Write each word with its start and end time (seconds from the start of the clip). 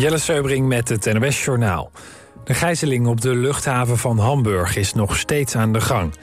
Jelle 0.00 0.18
Seubring 0.18 0.68
met 0.68 0.88
het 0.88 1.12
NOS 1.12 1.44
Journaal. 1.44 1.90
De 2.44 2.54
gijzeling 2.54 3.06
op 3.06 3.20
de 3.20 3.34
luchthaven 3.34 3.98
van 3.98 4.18
Hamburg 4.18 4.76
is 4.76 4.94
nog 4.94 5.16
steeds 5.16 5.56
aan 5.56 5.72
de 5.72 5.80
gang. 5.80 6.14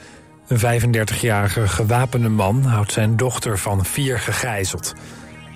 Een 0.48 0.58
35-jarige 0.58 1.68
gewapende 1.68 2.28
man 2.28 2.62
houdt 2.62 2.92
zijn 2.92 3.16
dochter 3.16 3.58
van 3.58 3.84
vier 3.84 4.18
gegijzeld. 4.18 4.94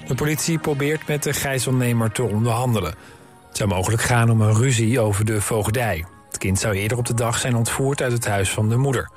De 0.07 0.15
politie 0.15 0.59
probeert 0.59 1.07
met 1.07 1.23
de 1.23 1.33
gijzelnemer 1.33 2.13
te 2.13 2.23
onderhandelen. 2.23 2.95
Het 3.49 3.57
zou 3.57 3.69
mogelijk 3.69 4.03
gaan 4.03 4.31
om 4.31 4.41
een 4.41 4.57
ruzie 4.57 5.01
over 5.01 5.25
de 5.25 5.41
voogdij. 5.41 6.05
Het 6.27 6.39
kind 6.39 6.59
zou 6.59 6.75
eerder 6.75 6.99
op 6.99 7.07
de 7.07 7.15
dag 7.15 7.39
zijn 7.39 7.57
ontvoerd 7.57 8.03
uit 8.03 8.13
het 8.13 8.27
huis 8.27 8.51
van 8.51 8.69
de 8.69 8.77
moeder. 8.77 9.11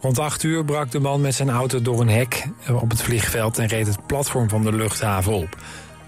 Rond 0.00 0.18
8 0.18 0.42
uur 0.42 0.64
brak 0.64 0.90
de 0.90 1.00
man 1.00 1.20
met 1.20 1.34
zijn 1.34 1.50
auto 1.50 1.82
door 1.82 2.00
een 2.00 2.08
hek 2.08 2.46
op 2.72 2.90
het 2.90 3.02
vliegveld... 3.02 3.58
en 3.58 3.66
reed 3.66 3.86
het 3.86 4.06
platform 4.06 4.48
van 4.48 4.62
de 4.62 4.72
luchthaven 4.72 5.32
op. 5.32 5.56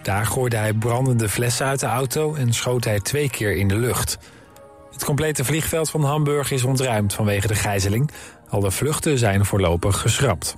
Daar 0.02 0.26
gooide 0.26 0.56
hij 0.56 0.72
brandende 0.72 1.28
flessen 1.28 1.66
uit 1.66 1.80
de 1.80 1.86
auto 1.86 2.34
en 2.34 2.52
schoot 2.52 2.84
hij 2.84 3.00
twee 3.00 3.30
keer 3.30 3.56
in 3.56 3.68
de 3.68 3.76
lucht. 3.76 4.18
Het 4.92 5.04
complete 5.04 5.44
vliegveld 5.44 5.90
van 5.90 6.04
Hamburg 6.04 6.50
is 6.50 6.64
ontruimd 6.64 7.14
vanwege 7.14 7.46
de 7.46 7.54
gijzeling. 7.54 8.10
Alle 8.48 8.70
vluchten 8.70 9.18
zijn 9.18 9.44
voorlopig 9.44 10.00
geschrapt. 10.00 10.56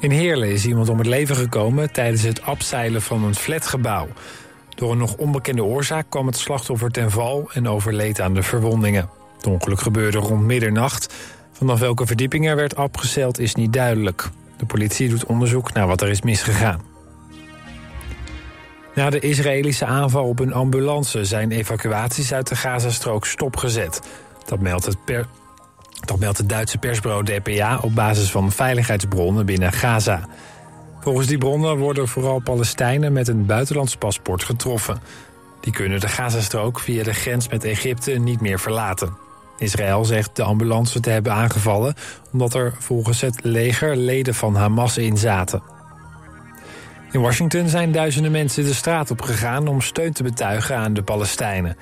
In 0.00 0.10
Heerlen 0.10 0.52
is 0.52 0.66
iemand 0.66 0.88
om 0.88 0.98
het 0.98 1.06
leven 1.06 1.36
gekomen 1.36 1.92
tijdens 1.92 2.22
het 2.22 2.42
abseilen 2.42 3.02
van 3.02 3.24
een 3.24 3.34
flatgebouw. 3.34 4.08
Door 4.74 4.92
een 4.92 4.98
nog 4.98 5.16
onbekende 5.16 5.64
oorzaak 5.64 6.06
kwam 6.08 6.26
het 6.26 6.36
slachtoffer 6.36 6.90
ten 6.90 7.10
val 7.10 7.50
en 7.52 7.68
overleed 7.68 8.20
aan 8.20 8.34
de 8.34 8.42
verwondingen. 8.42 9.08
Het 9.36 9.46
ongeluk 9.46 9.80
gebeurde 9.80 10.18
rond 10.18 10.42
middernacht. 10.42 11.14
Vanaf 11.52 11.78
welke 11.80 12.06
verdieping 12.06 12.48
er 12.48 12.56
werd 12.56 12.76
abgezeild 12.76 13.38
is 13.38 13.54
niet 13.54 13.72
duidelijk. 13.72 14.28
De 14.56 14.66
politie 14.66 15.08
doet 15.08 15.24
onderzoek 15.24 15.72
naar 15.72 15.86
wat 15.86 16.00
er 16.00 16.08
is 16.08 16.22
misgegaan. 16.22 16.95
Na 18.96 19.10
de 19.10 19.20
Israëlische 19.20 19.84
aanval 19.84 20.24
op 20.24 20.38
een 20.38 20.52
ambulance 20.52 21.24
zijn 21.24 21.50
evacuaties 21.50 22.32
uit 22.32 22.48
de 22.48 22.56
Gazastrook 22.56 23.26
stopgezet. 23.26 24.00
Dat 24.46 24.60
meldt 24.60 24.84
het, 24.84 24.96
dat 26.04 26.18
meldt 26.18 26.38
het 26.38 26.48
Duitse 26.48 26.78
persbureau 26.78 27.24
DPA 27.24 27.78
op 27.82 27.94
basis 27.94 28.30
van 28.30 28.52
veiligheidsbronnen 28.52 29.46
binnen 29.46 29.72
Gaza. 29.72 30.28
Volgens 31.00 31.26
die 31.26 31.38
bronnen 31.38 31.76
worden 31.76 32.08
vooral 32.08 32.38
Palestijnen 32.38 33.12
met 33.12 33.28
een 33.28 33.46
buitenlands 33.46 33.96
paspoort 33.96 34.44
getroffen. 34.44 34.98
Die 35.60 35.72
kunnen 35.72 36.00
de 36.00 36.08
Gazastrook 36.08 36.80
via 36.80 37.02
de 37.02 37.14
grens 37.14 37.48
met 37.48 37.64
Egypte 37.64 38.10
niet 38.10 38.40
meer 38.40 38.60
verlaten. 38.60 39.16
Israël 39.58 40.04
zegt 40.04 40.36
de 40.36 40.42
ambulance 40.42 41.00
te 41.00 41.10
hebben 41.10 41.32
aangevallen... 41.32 41.94
omdat 42.32 42.54
er 42.54 42.74
volgens 42.78 43.20
het 43.20 43.38
leger 43.42 43.96
leden 43.96 44.34
van 44.34 44.54
Hamas 44.54 44.98
in 44.98 45.16
zaten. 45.16 45.75
In 47.16 47.22
Washington 47.22 47.68
zijn 47.68 47.92
duizenden 47.92 48.30
mensen 48.30 48.64
de 48.64 48.74
straat 48.74 49.10
op 49.10 49.20
gegaan 49.20 49.68
om 49.68 49.80
steun 49.80 50.12
te 50.12 50.22
betuigen 50.22 50.76
aan 50.76 50.94
de 50.94 51.02
Palestijnen. 51.02 51.76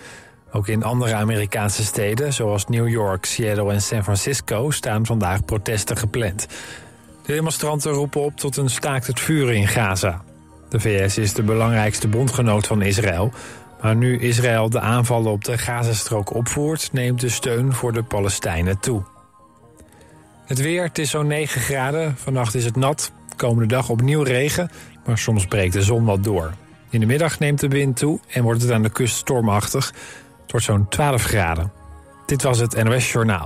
Ook 0.52 0.68
in 0.68 0.82
andere 0.82 1.14
Amerikaanse 1.14 1.84
steden, 1.84 2.32
zoals 2.32 2.66
New 2.66 2.88
York, 2.88 3.24
Seattle 3.24 3.72
en 3.72 3.82
San 3.82 4.02
Francisco, 4.02 4.70
staan 4.70 5.06
vandaag 5.06 5.44
protesten 5.44 5.96
gepland. 5.96 6.46
De 7.26 7.32
demonstranten 7.32 7.92
roepen 7.92 8.20
op 8.20 8.36
tot 8.36 8.56
een 8.56 8.70
staakt 8.70 9.06
het 9.06 9.20
vuren 9.20 9.56
in 9.56 9.68
Gaza. 9.68 10.22
De 10.68 10.80
VS 10.80 11.18
is 11.18 11.32
de 11.32 11.42
belangrijkste 11.42 12.08
bondgenoot 12.08 12.66
van 12.66 12.82
Israël. 12.82 13.32
Maar 13.82 13.96
nu 13.96 14.18
Israël 14.18 14.70
de 14.70 14.80
aanvallen 14.80 15.32
op 15.32 15.44
de 15.44 15.58
Gazastrook 15.58 16.34
opvoert, 16.34 16.92
neemt 16.92 17.20
de 17.20 17.28
steun 17.28 17.72
voor 17.72 17.92
de 17.92 18.02
Palestijnen 18.02 18.80
toe. 18.80 19.02
Het 20.44 20.58
weer, 20.58 20.82
het 20.82 20.98
is 20.98 21.10
zo'n 21.10 21.26
9 21.26 21.60
graden. 21.60 22.16
Vannacht 22.16 22.54
is 22.54 22.64
het 22.64 22.76
nat. 22.76 23.12
Komende 23.36 23.66
dag 23.66 23.88
opnieuw 23.88 24.22
regen 24.22 24.70
maar 25.06 25.18
soms 25.18 25.46
breekt 25.46 25.72
de 25.72 25.82
zon 25.82 26.04
wat 26.04 26.24
door. 26.24 26.52
In 26.90 27.00
de 27.00 27.06
middag 27.06 27.38
neemt 27.38 27.60
de 27.60 27.68
wind 27.68 27.96
toe 27.96 28.20
en 28.28 28.42
wordt 28.42 28.62
het 28.62 28.70
aan 28.70 28.82
de 28.82 28.90
kust 28.90 29.16
stormachtig. 29.16 29.86
Het 30.42 30.50
wordt 30.50 30.66
zo'n 30.66 30.88
12 30.88 31.22
graden. 31.22 31.72
Dit 32.26 32.42
was 32.42 32.58
het 32.58 32.84
NOS 32.84 33.12
Journaal. 33.12 33.44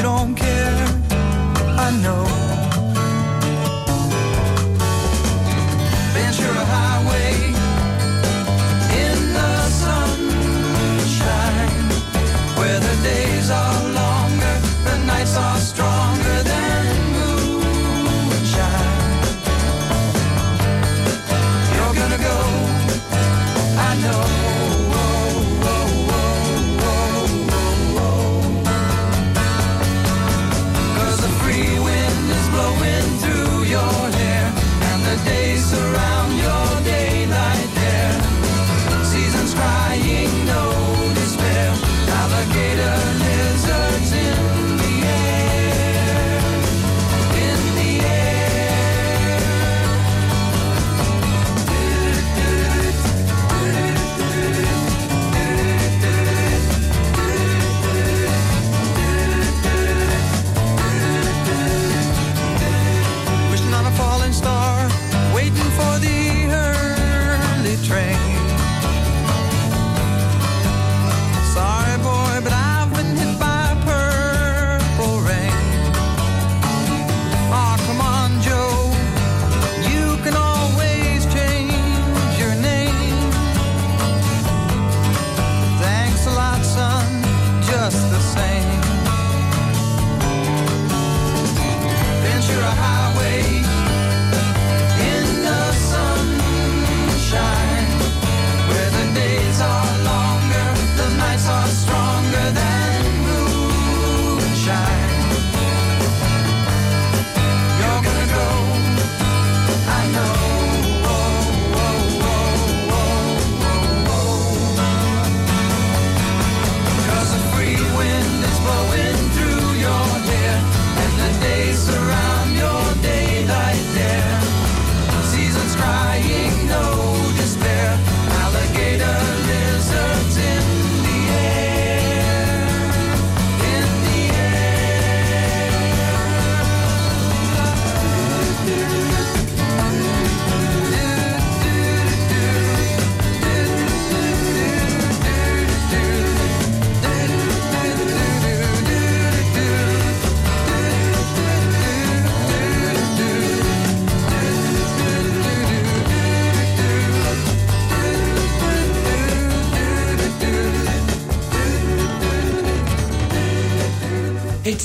you 0.00 0.04
don't 0.04 0.34
care. 0.34 0.86
I 1.78 1.90
know. 2.02 2.49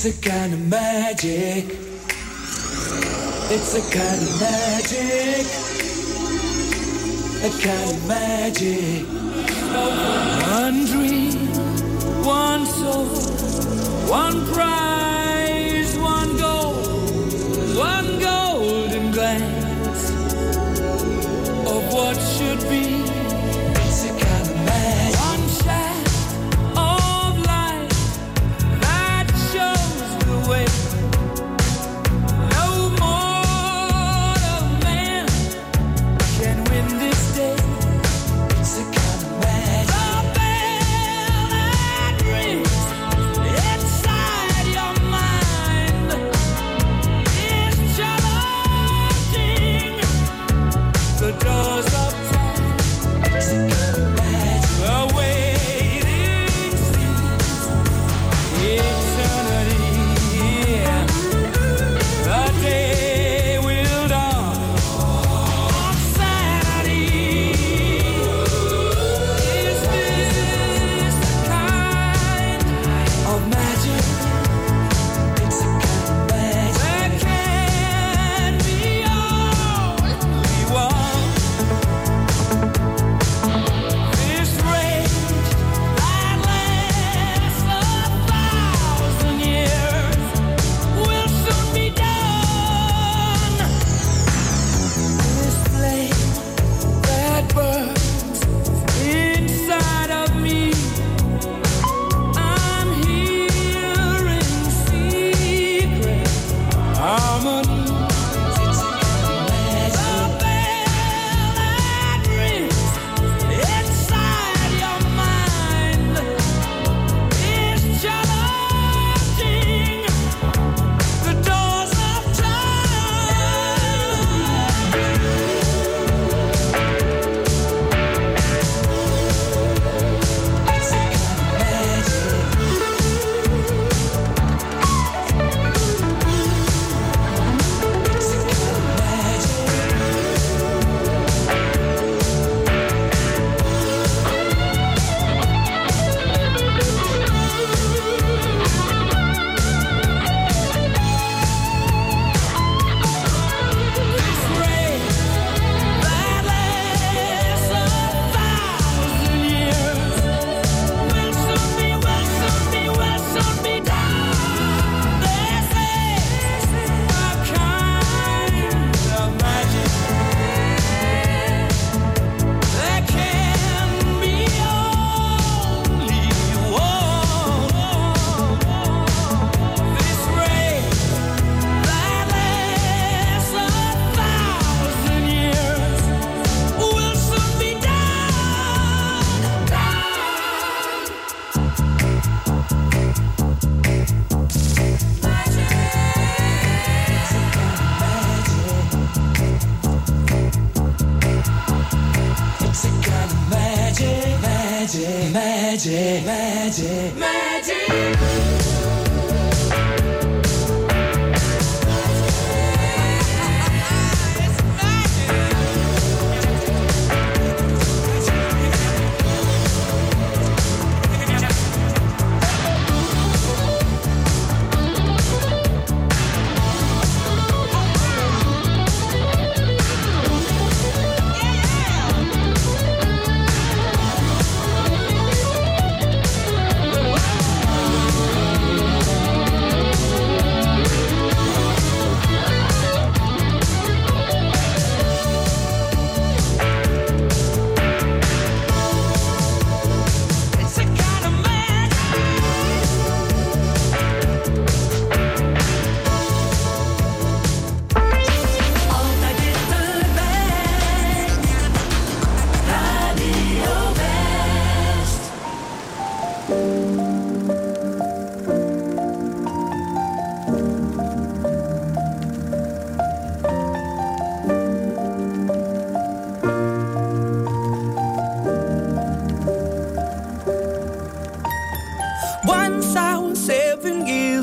It's 0.08 0.20
a 0.20 0.30
kind 0.30 0.54
of 0.54 0.70
magic. 0.70 1.66
It's 3.50 3.74
a 3.74 3.82
kind 3.90 4.22
of 4.22 4.40
magic. 4.40 5.48
A 7.42 7.50
kind 7.66 7.90
of 7.90 8.08
magic. 8.08 9.08
One 10.46 10.86
dream, 10.86 12.24
one 12.24 12.68
soul, 12.68 13.08
one 14.08 14.46
pride. 14.54 14.85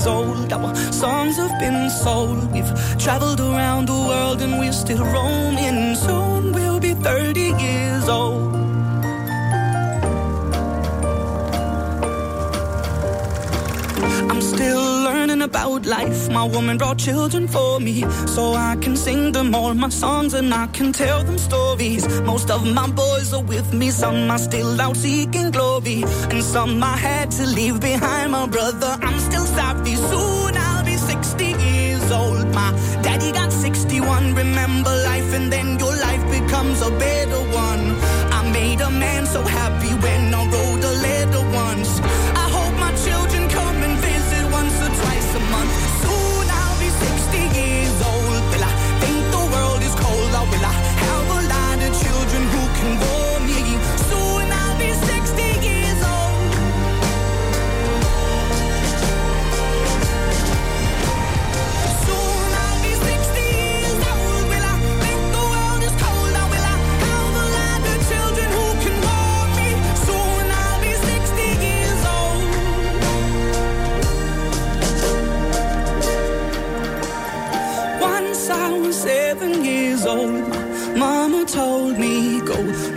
years 0.00 0.06
old. 0.06 0.52
Our 0.52 0.74
songs 0.92 1.36
have 1.36 1.58
been 1.58 1.90
sold. 1.90 2.52
We've 2.52 2.72
traveled 2.98 3.40
around 3.40 3.86
the 3.88 4.00
world 4.08 4.40
and 4.42 4.58
we're 4.58 4.72
still 4.72 5.04
roaming. 5.04 5.94
Soon 5.94 6.52
we'll 6.52 6.80
be 6.80 6.94
30 6.94 7.40
years 7.40 8.08
old. 8.08 8.54
I'm 14.30 14.40
still 14.40 14.99
about 15.50 15.84
life. 15.84 16.30
My 16.30 16.44
woman 16.44 16.78
brought 16.78 16.98
children 16.98 17.48
for 17.48 17.80
me, 17.80 17.96
so 18.34 18.42
I 18.54 18.76
can 18.84 18.96
sing 18.96 19.32
them 19.32 19.54
all 19.54 19.74
my 19.74 19.88
songs 19.88 20.32
and 20.34 20.54
I 20.54 20.66
can 20.76 20.92
tell 20.92 21.24
them 21.24 21.38
stories. 21.38 22.02
Most 22.32 22.50
of 22.50 22.60
my 22.78 22.88
boys 22.88 23.32
are 23.36 23.42
with 23.42 23.68
me, 23.80 23.90
some 23.90 24.30
are 24.30 24.38
still 24.38 24.80
out 24.80 24.96
seeking 24.96 25.50
glory, 25.50 26.04
and 26.32 26.42
some 26.42 26.82
I 26.82 26.96
had 26.96 27.30
to 27.38 27.44
leave 27.58 27.80
behind. 27.80 28.30
My 28.32 28.46
brother, 28.46 28.92
I'm 29.06 29.18
still 29.28 29.46
sorry. 29.58 29.94
Soon 30.10 30.52
I'll 30.66 30.84
be 30.84 30.96
60 30.96 31.44
years 31.44 32.06
old. 32.12 32.46
My 32.54 32.70
daddy 33.02 33.32
got 33.32 33.50
61. 33.52 34.34
Remember 34.34 34.94
life, 35.10 35.30
and 35.38 35.52
then 35.52 35.78
your 35.82 35.96
life 36.06 36.24
becomes 36.38 36.80
a 36.80 36.90
better 37.06 37.42
one. 37.66 37.84
I 38.38 38.40
made 38.52 38.80
a 38.80 38.90
man 38.90 39.26
so 39.26 39.42
happy 39.42 39.92
when 40.04 40.22
I 40.34 40.42
wrote 40.52 40.84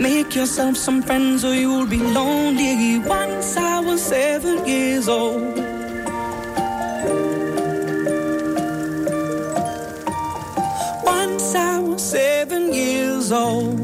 make 0.00 0.34
yourself 0.34 0.76
some 0.76 1.02
friends 1.02 1.44
or 1.44 1.54
you'll 1.54 1.86
be 1.86 1.98
lonely. 1.98 2.98
Once 2.98 3.56
I 3.56 3.80
was 3.80 4.02
seven 4.02 4.66
years 4.66 5.08
old. 5.08 5.56
Once 11.04 11.54
I 11.54 11.78
was 11.80 12.02
seven 12.02 12.72
years 12.72 13.30
old. 13.32 13.83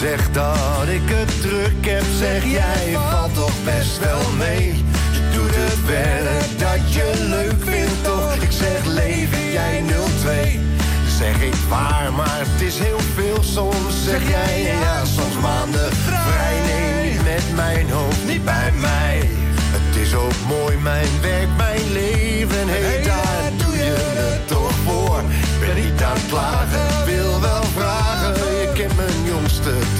Zeg 0.00 0.30
dat 0.30 0.88
ik 0.88 1.02
het 1.04 1.40
terug 1.40 1.72
heb, 1.80 2.04
zeg 2.18 2.44
jij 2.44 2.96
valt 3.10 3.34
toch 3.34 3.64
best 3.64 3.98
wel 3.98 4.30
mee. 4.38 4.66
Je 5.12 5.30
doet 5.34 5.54
het 5.54 5.86
werk 5.86 6.58
dat 6.58 6.94
je 6.94 7.26
leuk 7.28 7.62
vindt, 7.70 8.04
toch? 8.04 8.34
Ik 8.34 8.52
zeg 8.52 8.84
leven 8.84 9.50
jij 9.52 9.82
02. 10.22 10.60
Zeg 11.18 11.42
ik 11.42 11.54
waar, 11.68 12.12
maar 12.12 12.38
het 12.38 12.60
is 12.60 12.78
heel 12.78 13.00
veel 13.14 13.42
soms. 13.42 14.04
Zeg 14.04 14.28
jij 14.28 14.62
ja, 14.62 15.04
soms 15.04 15.36
maanden 15.40 15.92
vrij. 15.92 16.56
Nee, 16.66 17.12
niet 17.12 17.22
met 17.22 17.56
mijn 17.56 17.90
hoofd, 17.90 18.26
niet 18.26 18.44
bij 18.44 18.72
mij. 18.72 19.28
Het 19.76 19.96
is 19.96 20.14
ook 20.14 20.38
mooi, 20.48 20.76
mijn 20.76 21.20
werk, 21.20 21.48
mijn 21.56 21.92
leven. 21.92 22.68
Hé, 22.68 22.84
hey, 22.84 23.02
daar 23.02 23.50
doe 23.56 23.76
je 23.76 23.94
het 23.96 24.48
toch 24.48 24.72
voor. 24.84 25.22
Ben 25.60 25.84
niet 25.84 26.02
aan 26.02 26.16
het 26.16 26.26
klagen, 26.28 27.04
wil 27.04 27.39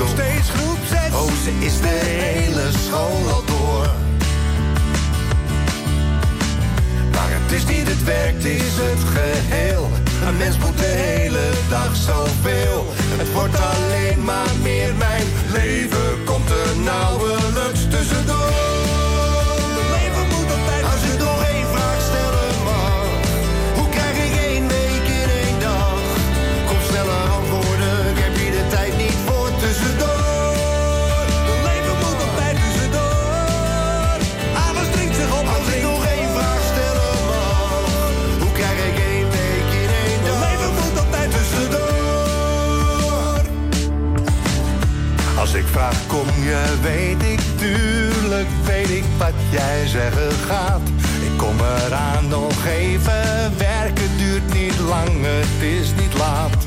toch. 0.00 0.08
Steeds 0.08 0.50
groep 0.50 0.78
6. 0.88 0.98
Oh, 1.14 1.32
ze 1.44 1.52
is 1.58 1.80
de 1.80 1.98
hele 2.04 2.66
school 2.86 3.32
al 3.34 3.44
door. 3.44 3.90
Maar 7.12 7.30
het 7.30 7.52
is 7.52 7.64
niet 7.66 7.88
het 7.88 8.04
werk, 8.04 8.34
het 8.34 8.44
is 8.44 8.74
het 8.86 9.02
geheel. 9.14 9.88
Een 10.26 10.36
mens 10.36 10.58
moet 10.58 10.78
de 10.78 10.94
hele 11.06 11.46
dag 11.68 11.96
zoveel. 11.96 12.86
Het 13.22 13.32
wordt 13.32 13.56
alleen 13.72 14.24
maar 14.24 14.52
meer 14.62 14.94
mijn 14.94 15.26
leven. 15.52 16.24
Komt 16.24 16.50
er 16.50 16.76
nauwelijks 16.82 17.80
tussendoor. 17.90 18.69
Weet 46.80 47.22
ik, 47.22 47.40
tuurlijk 47.56 48.48
weet 48.64 48.90
ik 48.90 49.04
wat 49.18 49.32
jij 49.50 49.86
zeggen 49.86 50.32
gaat. 50.46 50.80
Ik 51.22 51.36
kom 51.36 51.56
eraan 51.86 52.28
nog 52.28 52.66
even, 52.66 53.58
werken 53.58 54.16
duurt 54.16 54.54
niet 54.54 54.78
lang, 54.78 55.10
het 55.22 55.62
is 55.80 55.92
niet 56.00 56.14
laat. 56.14 56.66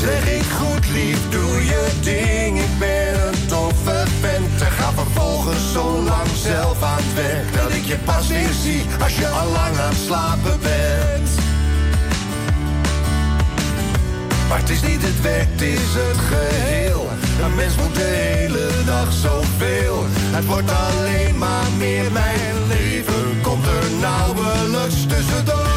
Zeg 0.00 0.26
ik 0.38 0.44
goed 0.60 0.88
lief, 0.90 1.18
doe 1.30 1.64
je 1.64 1.86
ding, 2.00 2.58
ik 2.58 2.78
ben 2.78 3.28
een 3.28 3.46
toffe 3.46 4.04
vent. 4.20 4.60
En 4.60 4.70
ga 4.70 4.92
vervolgens 4.92 5.72
zo 5.72 6.02
lang 6.02 6.28
zelf 6.42 6.82
aan 6.82 6.96
het 6.96 7.14
werk, 7.14 7.54
dat 7.54 7.72
ik 7.72 7.84
je 7.84 7.96
pas 8.04 8.26
weer 8.26 8.52
zie 8.62 8.82
als 9.02 9.18
je 9.18 9.28
al 9.28 9.50
lang 9.50 9.78
aan 9.78 9.88
het 9.88 10.04
slapen 10.06 10.58
bent. 10.60 11.28
Maar 14.48 14.58
het 14.58 14.68
is 14.70 14.82
niet 14.82 15.02
het 15.02 15.20
werk, 15.22 15.48
het 15.50 15.60
is 15.60 15.94
het 15.94 16.18
geheel. 16.18 17.07
Een 17.44 17.54
mens 17.54 17.76
moet 17.76 17.94
de 17.94 18.00
hele 18.00 18.68
dag 18.84 19.12
zoveel. 19.12 20.04
Het 20.08 20.46
wordt 20.46 20.70
alleen 20.70 21.38
maar 21.38 21.70
meer 21.78 22.12
mijn 22.12 22.66
leven. 22.68 23.40
Komt 23.42 23.66
er 23.66 23.90
nauwelijks 24.00 25.06
tussendoor. 25.06 25.67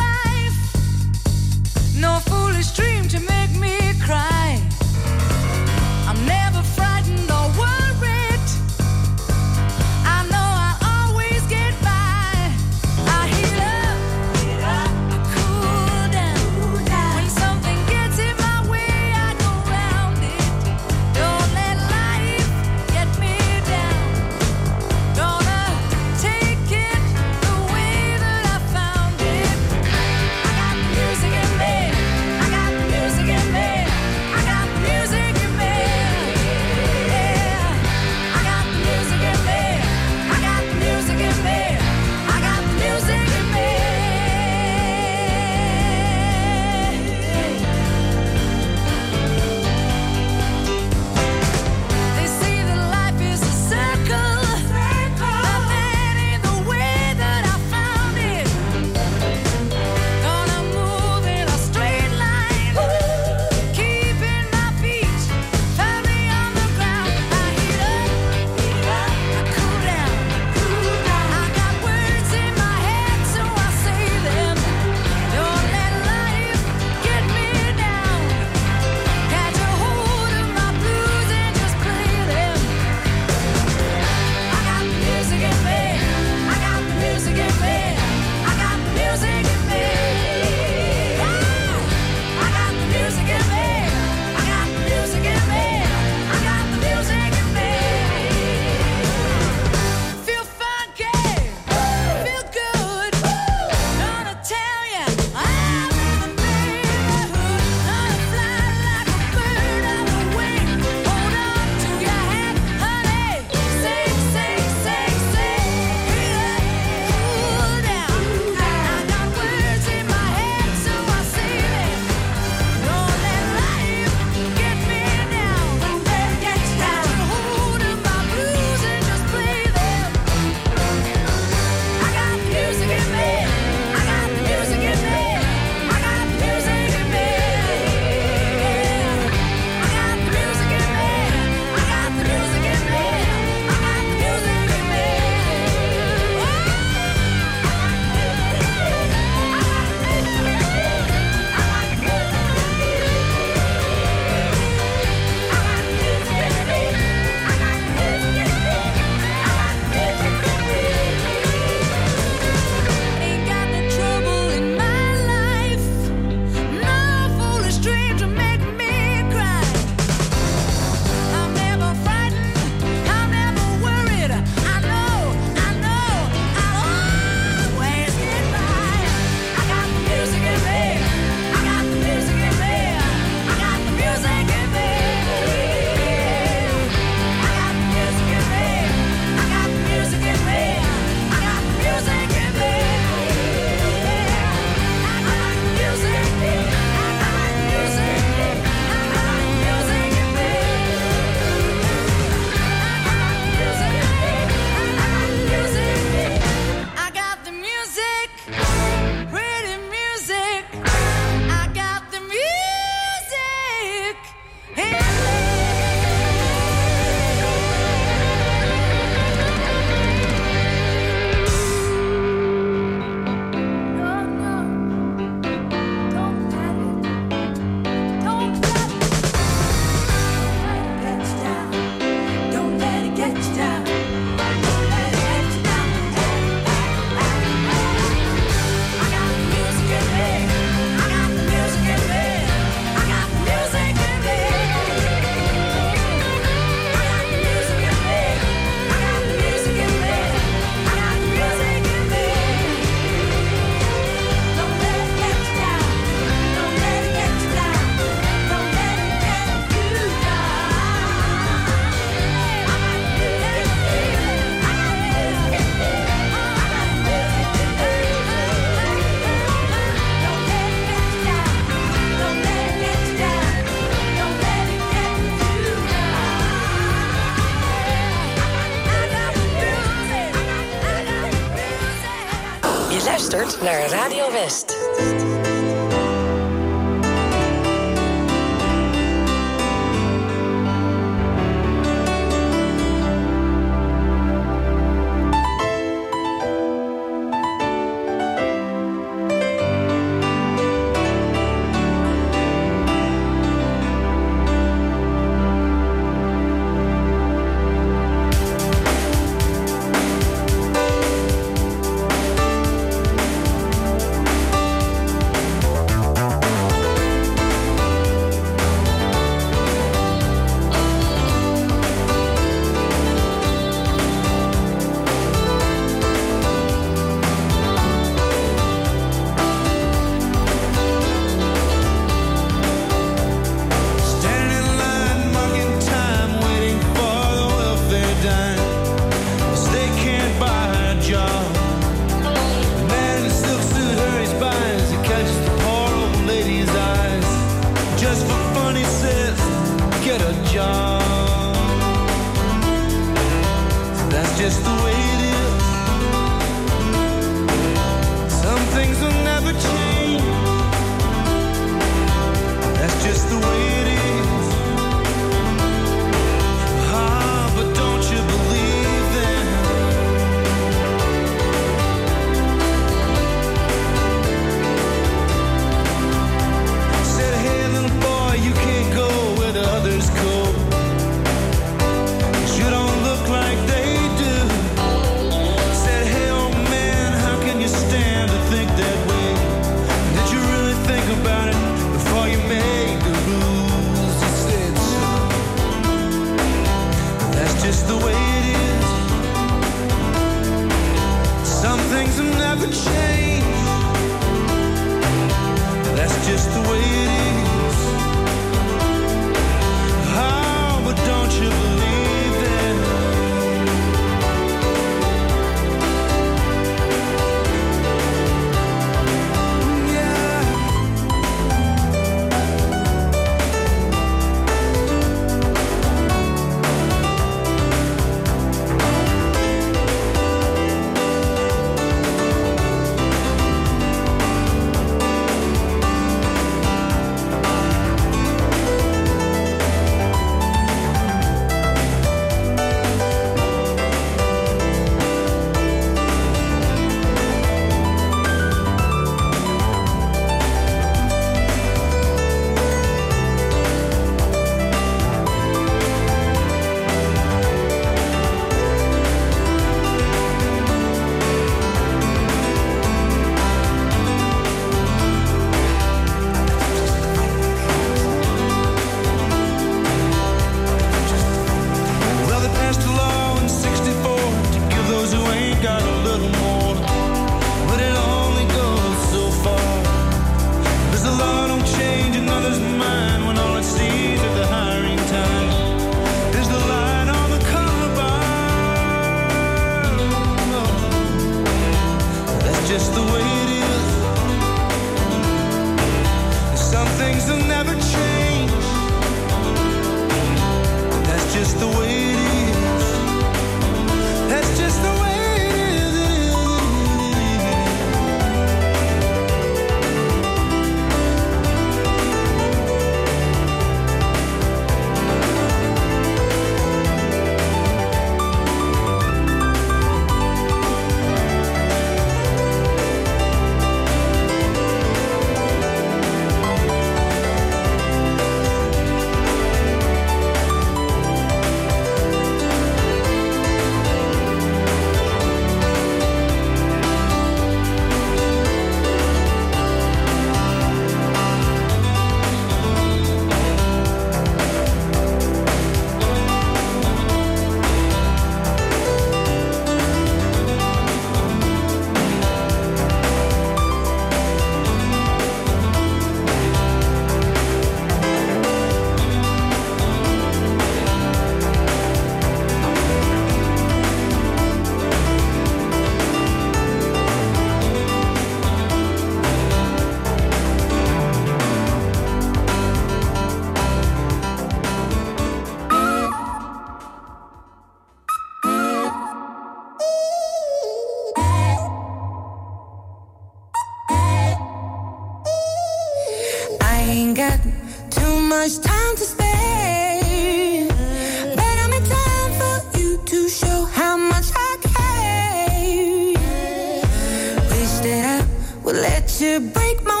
that 597.79 598.21
I 598.21 598.59
would 598.63 598.75
let 598.75 599.21
you 599.21 599.39
break 599.39 599.83
my 599.83 600.00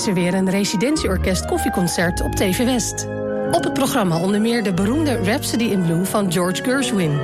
is 0.00 0.06
er 0.06 0.14
weer 0.14 0.34
een 0.34 0.50
residentieorkest 0.50 1.44
koffieconcert 1.44 2.20
op 2.20 2.34
TV 2.34 2.64
West. 2.64 3.06
Op 3.52 3.64
het 3.64 3.72
programma 3.72 4.20
onder 4.20 4.40
meer 4.40 4.62
de 4.62 4.74
beroemde 4.74 5.22
Rhapsody 5.22 5.64
in 5.64 5.82
Blue 5.82 6.04
van 6.04 6.32
George 6.32 6.62
Gershwin. 6.64 7.18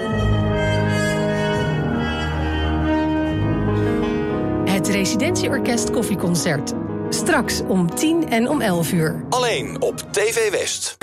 Het 4.65 4.89
residentieorkest 4.89 5.91
koffieconcert. 5.91 6.73
Straks 7.09 7.61
om 7.61 7.95
10 7.95 8.29
en 8.29 8.49
om 8.49 8.61
11 8.61 8.93
uur. 8.93 9.25
Alleen 9.29 9.81
op 9.81 9.99
TV 10.11 10.51
West. 10.51 10.96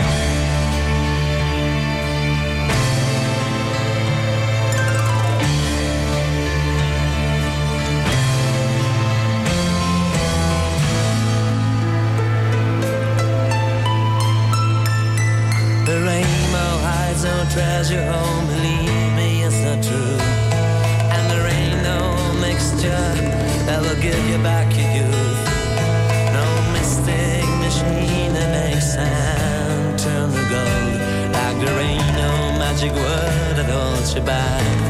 passerby 34.22 34.82